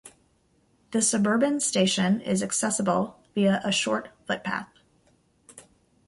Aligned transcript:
The 0.93 1.01
suburban 1.03 1.59
station 1.59 2.21
is 2.21 2.41
accessible 2.41 3.19
via 3.35 3.61
a 3.63 3.71
short 3.71 4.09
footpath. 4.25 4.67